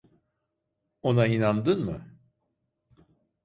Ona 1.01 1.25
inandın 1.27 1.85
mı? 1.87 2.17